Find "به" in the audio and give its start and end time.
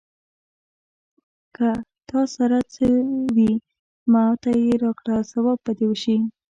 5.65-5.71